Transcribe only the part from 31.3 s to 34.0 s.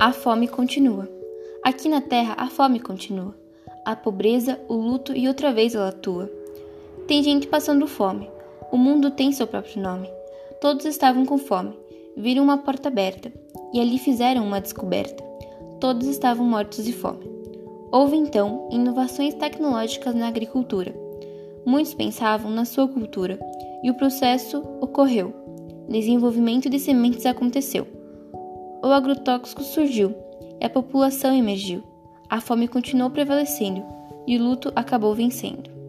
emergiu. A fome continuou prevalecendo